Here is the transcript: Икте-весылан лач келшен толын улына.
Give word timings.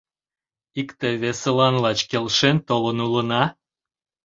Икте-весылан 0.79 1.75
лач 1.83 1.99
келшен 2.09 2.57
толын 2.67 2.97
улына. 3.05 3.43